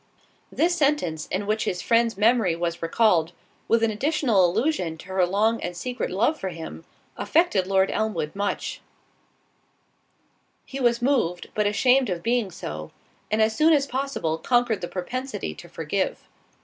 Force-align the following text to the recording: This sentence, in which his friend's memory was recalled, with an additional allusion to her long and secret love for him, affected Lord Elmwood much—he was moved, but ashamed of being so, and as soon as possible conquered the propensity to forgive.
This 0.51 0.75
sentence, 0.75 1.27
in 1.27 1.45
which 1.45 1.65
his 1.65 1.83
friend's 1.83 2.17
memory 2.17 2.55
was 2.55 2.81
recalled, 2.81 3.33
with 3.67 3.83
an 3.83 3.91
additional 3.91 4.43
allusion 4.47 4.97
to 4.97 5.05
her 5.09 5.27
long 5.27 5.61
and 5.61 5.77
secret 5.77 6.09
love 6.09 6.39
for 6.39 6.49
him, 6.49 6.85
affected 7.17 7.67
Lord 7.67 7.91
Elmwood 7.91 8.35
much—he 8.35 8.79
was 10.79 11.03
moved, 11.03 11.49
but 11.53 11.67
ashamed 11.67 12.09
of 12.09 12.23
being 12.23 12.49
so, 12.49 12.89
and 13.29 13.43
as 13.43 13.55
soon 13.55 13.73
as 13.73 13.85
possible 13.85 14.39
conquered 14.39 14.81
the 14.81 14.87
propensity 14.87 15.53
to 15.53 15.69
forgive. 15.69 16.19